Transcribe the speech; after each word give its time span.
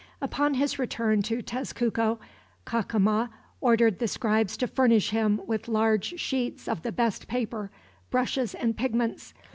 Upon 0.19 0.55
his 0.55 0.79
return 0.79 1.21
to 1.21 1.43
Tezcuco, 1.43 2.17
Cacama 2.65 3.29
ordered 3.59 3.99
the 3.99 4.07
scribes 4.07 4.57
to 4.57 4.65
furnish 4.65 5.11
him 5.11 5.39
with 5.45 5.67
large 5.67 6.19
sheets 6.19 6.67
of 6.67 6.81
the 6.81 6.91
best 6.91 7.27
paper, 7.27 7.69
brushes, 8.09 8.55
and 8.55 8.75
pigments. 8.75 9.35